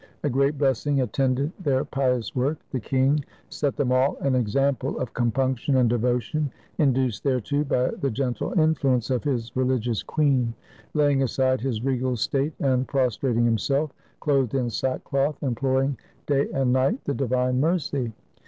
A 0.23 0.31
great 0.31 0.57
blessing 0.57 0.99
attended 1.01 1.51
their 1.59 1.85
pious 1.85 2.35
work. 2.35 2.57
The 2.71 2.79
king 2.79 3.23
set 3.49 3.75
them 3.75 3.91
all 3.91 4.17
an 4.21 4.33
example 4.33 4.97
of 4.99 5.13
compunction 5.13 5.75
and 5.77 5.87
devotion, 5.87 6.51
induced 6.79 7.21
thereto 7.23 7.63
by 7.63 7.89
the 7.91 8.09
gentle 8.09 8.59
influence 8.59 9.11
of 9.11 9.23
his 9.23 9.55
religious 9.55 10.01
queen, 10.01 10.55
laying 10.95 11.21
aside 11.21 11.61
his 11.61 11.83
regal 11.85 12.15
state 12.15 12.55
and 12.59 12.87
pros 12.87 13.19
trating 13.19 13.45
himself, 13.45 13.91
clothed 14.21 14.55
in 14.55 14.71
sackcloth, 14.71 15.37
imploring 15.43 15.99
day 16.25 16.49
and 16.51 16.73
night 16.73 16.99
the 17.05 17.13
divine 17.13 17.59
mercy. 17.59 18.11